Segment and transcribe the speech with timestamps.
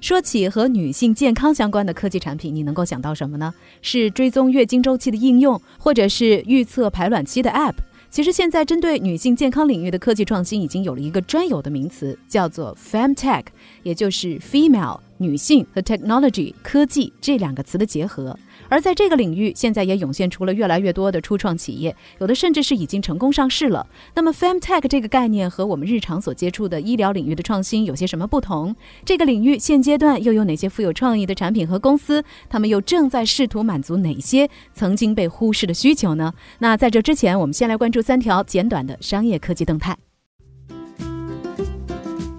[0.00, 3.52] 说起和女性健康相关的科技产品，你能够想到什么呢？
[3.82, 7.74] 是追踪月经周期的应用，或者是预测排卵期的 App？
[8.10, 13.44] 其实现在针对女性健康领域的科技创新，已经有了一个专有的名词，叫做 FemTech，
[13.82, 18.38] 也就是 Female 女性和 Technology 科技这两个词的结合。
[18.68, 23.86] 而在这个领域，现在也涌现出了越来越多的初创企业，有的甚至是已经成功上市了。
[24.14, 28.74] 那么，FemTech 这个概念和我们日常所接触的医疗领域的创新有些什么不同？
[29.04, 32.22] 这个领域现阶段又有哪些富有创意的产品和公司？
[32.48, 36.32] 他们又正在试图满足哪些曾经被忽视的需求呢？
[36.58, 39.96] 那在这之前，我们先来关注三条简短的商业科技动态。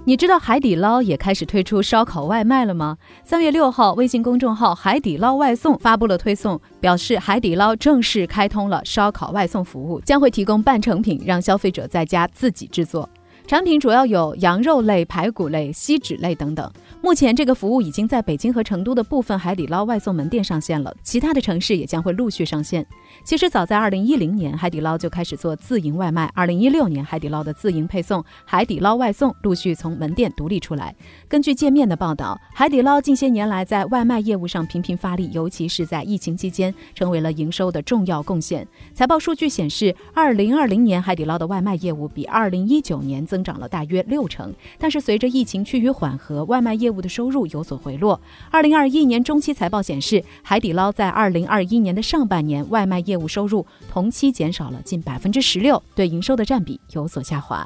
[0.09, 2.97] 你知道海底捞也开始推出烧烤外卖了吗？
[3.23, 13.07] 三月六号，微信公众号“海底捞外送”发布了推送，表示海底捞正式开通了烧烤外送服务，将会提供半成品，让消费者在家自己制作。
[13.49, 16.71] 产品主要有羊肉类、排骨类、锡纸类等等。
[17.01, 22.85] 目前，这个服务已经在北京和成都的部分海底捞外送门店上线了，其他的城市也将会陆续上线。
[23.23, 26.31] 其实，早在2010年，海底捞就开始做自营外卖。
[26.35, 30.95] 2016年，海底捞的自营配送“海底捞外送”陆续从门店独立出来。
[31.27, 38.67] 根据界面的报道，海底捞近些年来在外卖业务上频频发力，尤其是在疫情期间，成为了营收的重要贡献。
[38.93, 43.38] 财报数据显示，2020年海底捞的外卖业务比2019年增。
[43.39, 48.19] 增长了大约六成，但是随着疫情趋于缓和，外卖业务的收入有所回落。
[48.51, 57.65] 二零二一年中期财报显示，海底捞在二零二一年的上半年外卖业务收入同期减少了近百分之十六，对营收的占比有所下滑。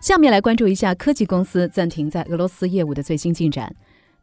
[0.00, 3.72] 下面来关注一下科技公司暂停在俄罗斯业务的最新进展。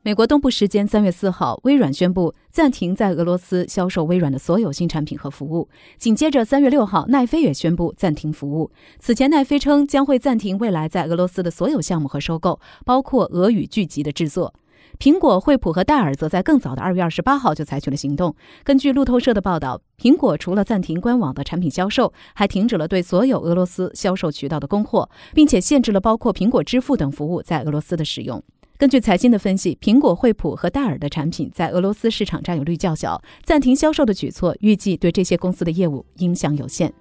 [0.04, 5.70] 美国东部时间三月四号，微软宣布暂停在俄罗斯销售微软的所有新产品和服务。
[6.00, 8.72] 紧接着，三月六号，奈飞也宣布暂停服务。
[8.98, 14.56] 此前，奈飞称将会暂停未来在俄罗斯的所有项目和收购，包括俄语剧集的制作。
[14.98, 18.36] 苹果、惠普和戴尔则在更早的二月二十八号就采取了行动。
[18.64, 28.44] 根据路透社的报道，苹果除了暂停官网的产品销售，还停止了对所有俄罗斯销售渠道的供货，并且限制了包括苹果支付等服务在俄罗斯的使用。
[28.82, 36.92] 根据财新的分析，苹果、惠普和戴尔的产品在俄罗斯市场占有率较小，暂停销售的举措预计对这些公司的业务影响有限。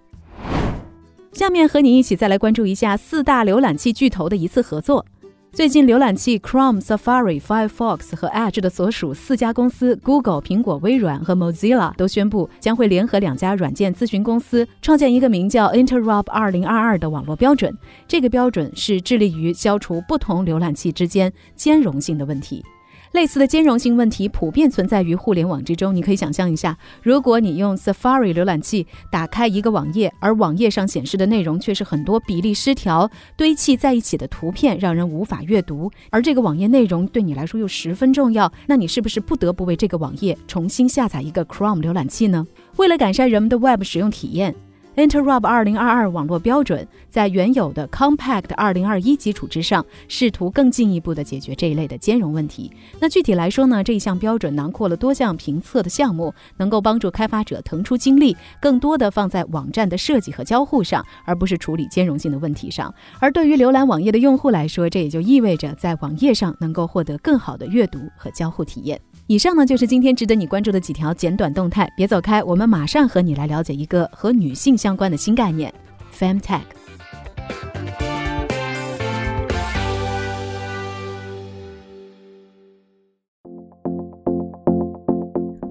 [1.32, 5.06] 下面和你一起再来关注一下四大浏览器巨头的一次合作。
[5.52, 17.76] 最近，浏览器 Chrome、Safari、Firefox 和 Edge 的所属四家公司 Google、苹果、微软和 Mozilla 都宣布将会联合两家软件咨询公司，创建一个名叫 Interop 2022的网络标准。
[18.06, 22.64] 这个标准是致力于消除不同浏览器之间兼容性的问题。
[23.12, 25.94] 类似的兼容性问题普遍存在于互联网之中。
[25.94, 42.46] 你可以想象一下，如果你用 Safari 浏览器打开一个网页，而网页上显示的内容却是很多比例失调、堆砌在一起的图片，让人无法阅读，而这个网页内容对你来说又十分重要，那你是不是不得不为这个网页重新下载一个 Chrome 浏览器呢？
[42.76, 44.54] 为了改善人们的 Web 使用体验。
[45.00, 52.70] Interop 2022网络标准在原有的 Compact 2021基础之上，试图更进一步地解决这一类的兼容问题。
[52.98, 62.94] 那具体来说呢，这一项标准囊括了多项评测的项目，能够帮助开发者腾出精力，更多的放在网站的设计和交互上，而不是处理兼容性的问题上。
[63.20, 69.00] 而对于浏览网页的用户来说，这也就意味着在网页上能够获得更好的阅读和交互体验。
[69.30, 75.72] 以上呢就是今天值得你关注的几条简短动态，别走开，我们马上和你来了解一个和女性相关的新概念
[76.12, 76.62] ，FemTech。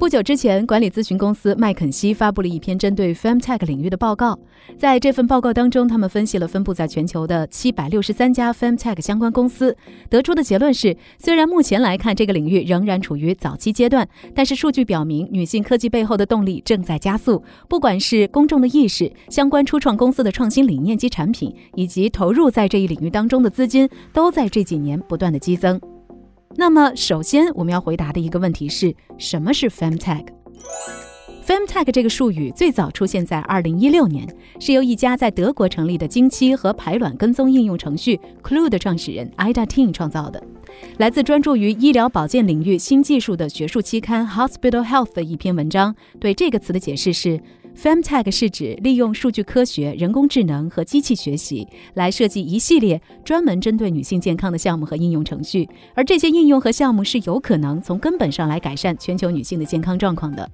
[0.09, 4.35] 不久之前，管理咨询公司麦肯锡发布了一篇针对 FemTech 领域的报告。
[4.75, 9.77] 在这份报告当中，他们分析了分布在全球的七百六十三家 FemTech 相关公司，
[10.09, 17.43] 得出的结论是：虽然目前来看这个领域仍然处于早期阶段，但是数据表明，女性科技背后的动力正在加速。
[17.67, 25.79] 不管是公众的意识、相关初创公司的创新理念及产品，以及投入在这一领域当中的资金，都在这几年不断的激增。
[26.55, 34.27] 那么，首先我们要回答的一个问题是什么是 FemTech？Femtech 这个术语最早出现在2016年，
[34.59, 40.43] 是由一家在德国成立的经期和排卵跟踪应用程序 Clue 的创始人 Ida Ting 创造的。
[40.97, 47.41] 来自专注于医疗保健领域新技术的学术期刊 Hospital Health 的一篇文章，对这个词的解释是
[47.81, 60.49] ：Femtech 是指利用数据科学、人工智能和机器学习来设计一系列专门针对女性健康的项目和应用程序，而这些应用和项目是有可能从根本上来改善全球女性的健康状况的。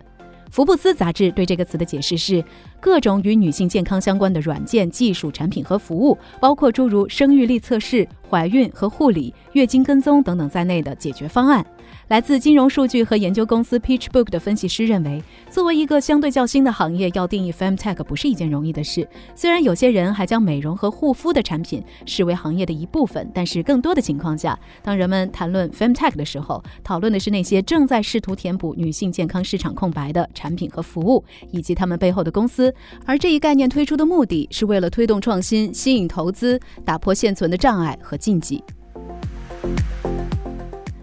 [0.55, 2.41] 福布斯杂志对这个词的解释是：
[2.79, 11.65] 各种与女性健康相关的软件、技术、产品和服务，包括诸如生育力测试、怀孕和护理、月经跟踪等等在内的解决方案。
[12.07, 19.07] 来自金融数据和研究公司 PitchBook 的分析师认为，作为一个相对较新的行业，要定义 FemTech 不是一件容易的事。
[19.35, 32.71] 虽然有些人还将美容和护肤的产品视为行业的一部分，但是更多的情况下，当人们谈论 FemTech 的时候，讨论的是那些正在试图填补女性健康市场空白的产产品和服务，以及他们背后的公司。
[33.03, 38.63] 而这一概念推出的目的是为了推动创新、吸引投资、打破现存的障碍和禁忌。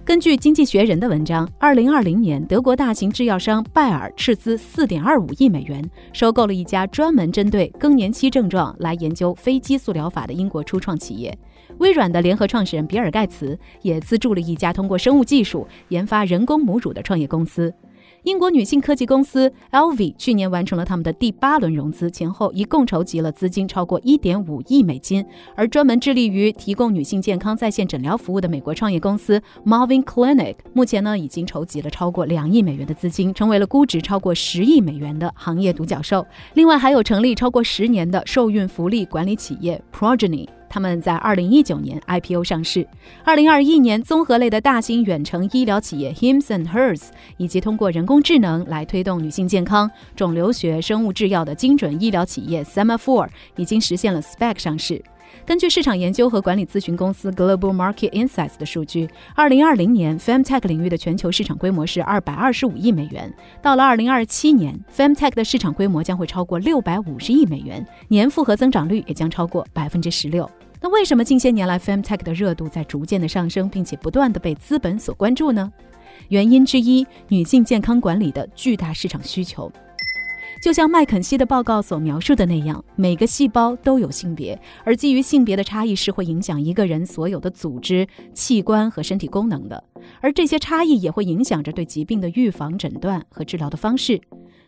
[0.04, 11.36] 根据《经济学人》的文章，二零二零年，德国大型制药商拜耳斥资四点二五亿美元，收购了一家专门针对更年期症状来研究非激素疗法的英国初创企业。
[11.78, 17.72] 微软的联合创始人比尔·盖茨也资助了一家通过生物技术研发人工母乳的创业公司。
[18.24, 25.26] 英国女性科技公司 LV 去年完成了他们的第八轮融资，前后一共筹集了资金超过一点五亿美金。
[25.56, 36.24] 而专门致力于提供女性健康在线诊疗服务的美国创业公司 Marvin Clinic，目前呢已经筹集了超过两亿美元的资金，成为了估值超过十亿美元的行业独角兽。
[36.54, 40.46] 另外还有成立超过十年的受孕福利管理企业 Progeny。
[40.72, 42.88] 他们在二零一九年 IPO 上市。
[43.24, 55.04] 二零二一年，综合类的大型远程医疗企业 Hims and Hers，以及通过人工智能来推动女性健康、肿瘤学、生物制药的精准医疗企业 Semaphore，已经实现了 SPAC 上市。
[55.44, 63.30] 根据市场研究和管理咨询公司 Global Market Insights 的数据，二零二零年 FemTech 领域的全球市场规模是二百二十五亿美元。
[63.60, 70.48] 到了二零二七年，FemTech 的市场规模将会超过六百五十亿美元，年复合增长率也将超过百分之十六。
[70.82, 75.72] 那为什么近些年来 FemTech 的热度在逐渐的上升，并且不断的被资本所关注呢？
[76.28, 79.70] 原因之一，女性健康管理的巨大市场需求。
[80.60, 89.82] 就像麦肯锡的报告所描述的那样，每个细胞都有性别，而基于性别的差异是会影响一个人所有的组织、器官和身体功能的，
[90.20, 94.20] 而这些差异也会影响着对疾病的预防、诊断和治疗的方式。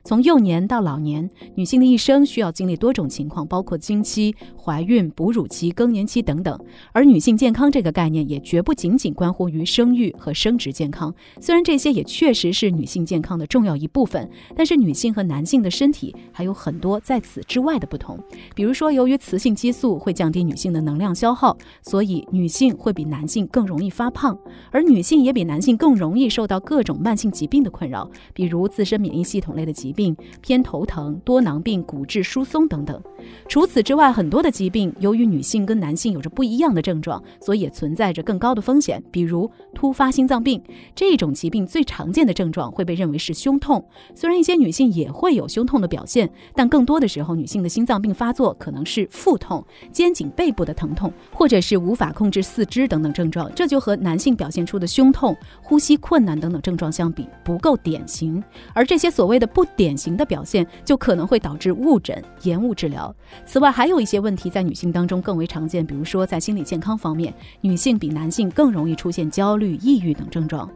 [0.07, 6.61] 从幼年到老年，女性的一生需要经历多种情况，包括经期、怀孕、哺乳期、更年期等等。
[6.93, 18.19] 而女性健康这个概念也绝不仅仅关乎于生育和生殖健康，虽然这些也确实是女性健康的重要一部分，但是女性和男性的身体还有很多在此之外的不同。
[18.55, 24.39] 比如说，由于雌性激素会降低女性的能量消耗，所以女性会比男性更容易发胖，
[24.71, 29.94] 而女性也比男性更容易受到各种慢性疾病的困扰，比如自身免疫系统类的疾。
[29.95, 33.01] 病偏头疼、多囊病、骨质疏松等等。
[33.49, 39.03] 除此之外，很多的疾病由于女性跟男性有着不一样的症状，所以也存在着更高的风险。
[39.11, 40.63] 比如突发心脏病
[40.95, 43.83] 这种疾病，最常见的症状会被认为是胸痛。
[44.15, 53.51] 虽然一些女性也会有胸痛的表现，但更多的时候，女性的心脏病发作可能是腹痛、肩颈背部的疼痛，或者是无法控制四肢等等症状。
[53.55, 58.43] 这就和男性表现出的胸痛、呼吸困难等等症状相比，不够典型。
[58.73, 63.15] 而这些所谓的不典典型的表现就可能会导致误诊、延误治疗。
[63.45, 70.67] 此外，还有一些问题在女性当中更为常见，比如说在心理健康方面，女性比男性更容易出现焦虑、抑郁等症状。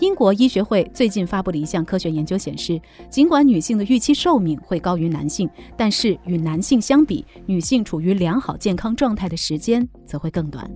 [0.00, 10.70] 英国医学会最近发布的一项科学研究显示，尽管女性的预期寿命会高于男性，但是与男性相比，女性处于良好健康状态的时间则会更短。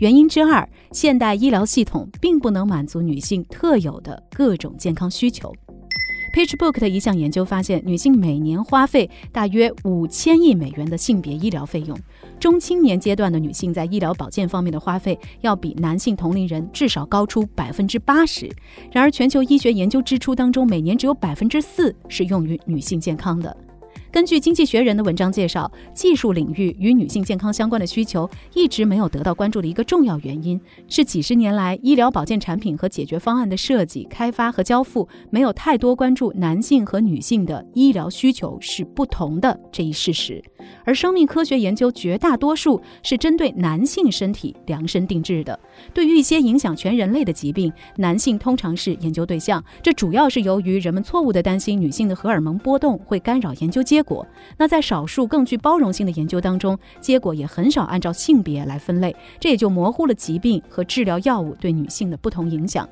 [0.00, 5.52] 原因之二，现代医疗系统并不能满足女性特有的各种健康需求。
[6.32, 11.96] PageBook 的一项研究发现，女性每年花费大约五千亿美元的性别医疗费用。
[12.40, 18.50] 中青年阶段的女性在医疗保健方面的花费，要比男性同龄人至少高出百分之八十。
[18.90, 23.54] 然而，全球医学研究支出当中，每年只有百分之四是用于女性健康的。
[24.12, 40.44] 根据《经济学人》的文章介绍，技术领域与女性健康相关的需求一直没有得到关注的一个重要原因，是几十年来医疗保健产品和解决方案的设计、开发和交付没有太多关注男性和女性的医疗需求是不同的这一事实。
[40.84, 45.58] 而生命科学研究绝大多数是针对男性身体量身定制的。
[45.94, 49.64] 对于一些影响全人类的疾病，男性通常是研究对象。
[49.82, 54.26] 这主要是由于人们错误地担心女性的荷尔蒙波动会干扰研究结果。
[54.56, 62.88] 那在少数更具包容性的研究当中，结果也很少按照性别来分类，这也就模糊了疾病和治疗药物对女性的不同影响。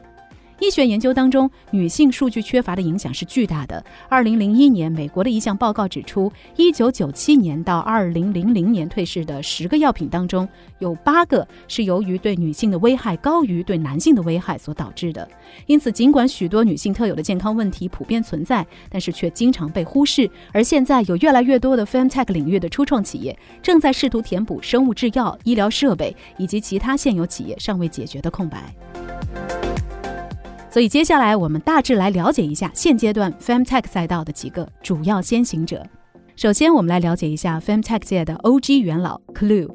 [0.61, 3.83] 医学研究当中，女性数据缺乏的影响是巨大的。
[4.11, 10.47] 二零零一年，美国的一项报告指出，一九九七年到二零零零年退市的十个药品当中，
[10.79, 15.27] 有八个是由于对女性的危害高于对男性的危害所导致的。
[15.67, 20.31] 因此，尽管许多女性特有的健康问题普遍存在，但是却经常被忽视。
[20.53, 28.75] 而现在，有越来越多的 femtech 领域的初创企业正在试图填补生物制药、医疗设备以及其他现有企业尚未解决的空白。
[30.71, 35.85] 所以接下来我们大致来了解一下现阶段 femtech 赛道的几个主要先行者。
[36.37, 39.69] 首先，我们来了解一下 femtech 界的 OG 元老 Clue。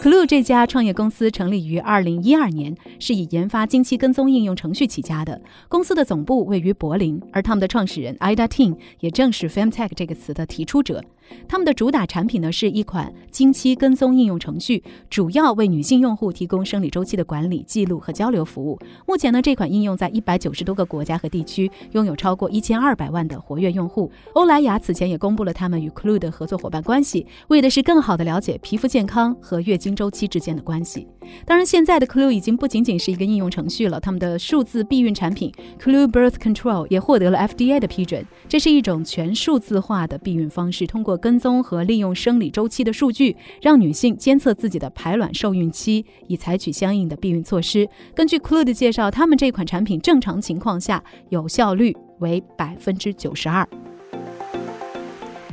[0.00, 5.40] Clue 这家创业公司成立于二零一二年，是以研发经期跟踪应用程序起家的。
[5.68, 11.02] 公司的总部位于柏林，而他们的创始人 Ida Ting 也正是 femtech 这个词的提出者。
[11.48, 18.78] 他们的主打产品呢是一款经期跟踪应用程序，主要为女性用户提供生理周期的管理、记录和交流服务。
[19.06, 24.10] 目前呢，这款应用在一百九十多个国家和地区，拥有超过一千二百万的活跃用户。
[24.34, 31.06] 欧莱雅此前也公布了他们与 Clue 的合作伙伴关系，为的是更好地了解皮肤健康和月经周期之间的关系。
[31.44, 38.24] 当然，现在的 Clue 已经不仅仅是一个应用程序了，他们的数字避孕产品 Clue Birth Control 也获得了 FDA 的批准。
[38.48, 47.86] 这是一种全数字化的避孕方式，通过跟踪和利用生理周期的数据，让女性监测自己的排卵受孕期，以采取相应的避孕措施。
[48.14, 53.68] 根据 Clue 的介绍，他们这款产品正常情况下有效率为百分之九十二。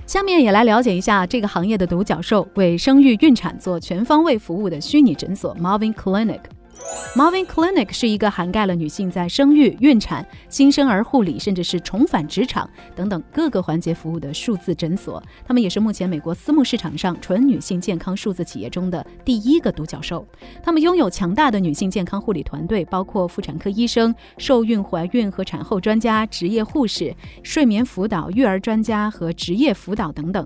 [0.05, 6.41] 下面也来了解一下这个行业的独角兽，为生育孕产做全方位服务的虚拟诊所 Marvin Clinic。
[7.15, 15.23] Marvin Clinic 是一个涵盖了女性在生育、孕产、新生儿护理，甚至是重返职场等等各个环节服务的数字诊所。
[15.45, 20.27] 他们也是目前美国私募市场上纯女性健康数字企业中的第一个独角兽。
[20.61, 30.45] 他们拥有强大的女性健康护理团队，包括妇产科医生、受孕、怀孕和产后专家、职业护士、睡眠辅导、育儿专家和职业辅导等等。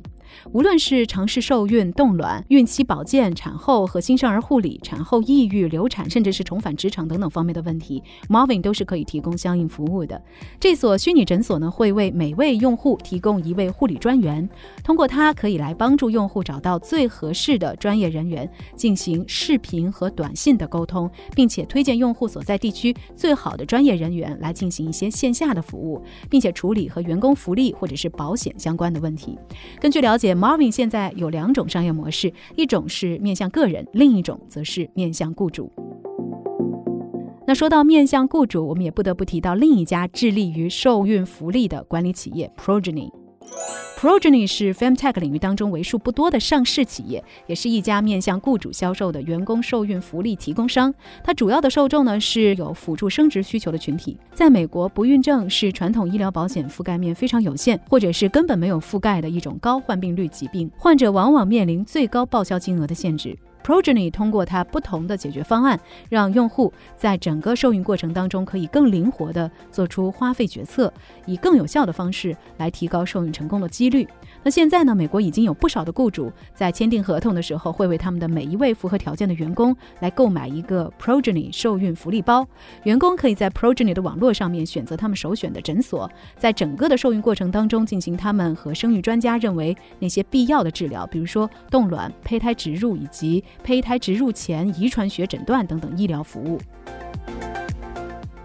[0.52, 10.22] 无论是尝试受孕、冻卵、孕期保健、产后和新生儿护理、产后抑郁、流产，甚至是重返职场等等方面的问题，Marvin 都是可以提供相应服务的。
[10.60, 14.48] 这所虚拟诊所呢，会为每位用户提供一位护理专员，
[14.84, 29.38] 通过它可以来帮助用户找到最合适的专业人员，进行视频和短信的沟通，并且推荐用户所在地区最好的专业人员来进行一些线下的服务，并且处理和员工福利或者是保险相关的问题。
[29.80, 35.72] 根据了，Marvin 现在有两种商业模式，一种是面向个人，另一种则是面向雇主。
[37.48, 43.10] 那说到面向雇主，我们也不得不提到另一家致力于受孕福利的管理企业 Progeny。
[44.00, 50.94] Progeny 是 femtech 领域当中为数不多的上市企业，也是一家面向雇主销售的员工受孕福利提供商。
[51.22, 54.16] 它主要的受众呢是有辅助生殖需求的群体。
[54.34, 63.38] 在美国，不孕症是传统医疗保险覆盖面非常有限，或者是根本没有覆盖的一种高患病率疾病，患者往往面临最高报销金额的限制。
[63.64, 70.92] Progeny 通过它不同的解决方案，让用户在整个受孕过程当中可以更灵活地做出花费决策，
[71.26, 74.08] 以更有效的方式来提高受孕成功的几率。
[74.44, 74.96] 那现在呢？
[74.96, 82.46] 美国已经有不少的雇主在签订合同的时候，会为他们的每一位符合条件的员工来购买一个 Progeny 受孕福利包。
[82.84, 96.60] 员工可以在 Progeny 的网络上面选择他们首选的诊所，在整个的受孕过程当中进行他们和生育专家认为那些必要的治疗，比如说冻卵、胚胎植入以及胚胎植入前遗传学诊断等等医疗服务。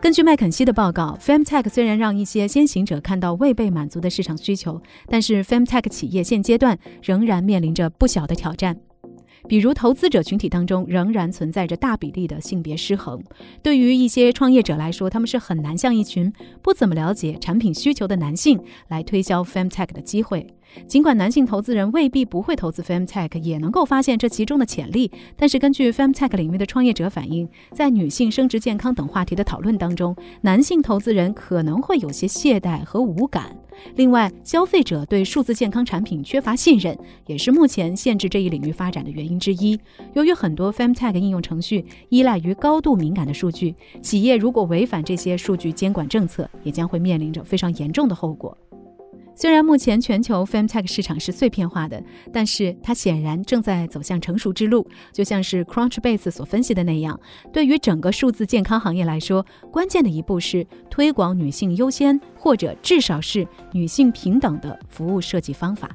[0.01, 8.77] 根据麦肯锡的报告，femtech 虽然让一些先行者看到未被满足的市场需求，但是 femtech 企业现阶段仍然面临着不小的挑战。
[9.49, 13.23] 比如，投资者群体当中仍然存在着大比例的性别失衡。
[13.63, 16.33] 对于一些创业者来说，他们是很难向一群
[16.63, 18.59] 不怎么了解产品需求的男性
[18.89, 20.47] 来推销 femtech 的机会。
[20.89, 33.57] 尽管男性投资人未必不会投资 femtech，也能够发现这其中的潜力，但是根据 femtech 领域的创业者反映，在女性生殖健康等话题的讨论当中，男性投资人可能会有些懈怠和无感。
[33.97, 39.79] 另外，消费者对数字健康产品缺乏信任，也是目前限制这一领域发展的原因之一。
[40.15, 48.57] 由于很多 FemTag 应用程序依赖于高度敏感的数据，企业如果违反这些数据监管政策，也将会面临着非常严重的后果。
[49.37, 54.87] 虽然目前全球 FemTech 市场是碎片化的，但是它显然正在走向成熟之路。
[55.13, 57.19] 就像是 Crunchbase 所分析的那样，
[57.53, 65.91] 对于整个数字健康行业来说，关键的一步是推广女性优先，或者至少是女性平等的服务设计方法。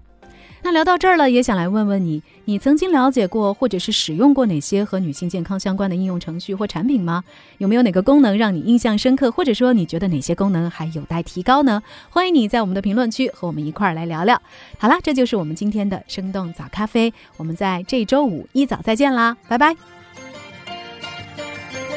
[0.61, 7.23] 那聊到这儿了，也想来问问你，你曾经了解过或者是使用过哪些和女性健康相关的应用程序或产品吗？
[7.59, 11.81] 有没有哪个功能让你印象深刻，或者说你觉得哪些功能还有待提高呢？
[12.09, 14.41] 欢迎你在我们的评论区和我们一块儿来聊聊。
[14.77, 19.75] 好啦，这就是我们今天的生动早咖啡，我们在这周五一早再见啦，拜拜。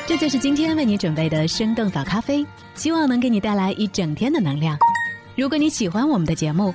[0.06, 4.76] 这就是今天为你准备的生动早咖啡，希望能给你带来一整天的能量。
[5.36, 6.74] 如果你喜欢我们的节目，